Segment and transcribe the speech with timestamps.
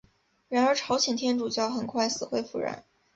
[0.49, 2.83] 然而朝鲜天主教很快死灰复燃。